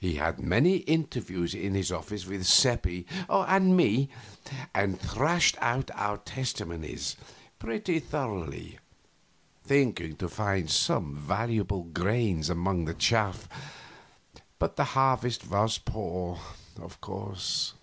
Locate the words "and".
3.30-3.76, 4.74-5.00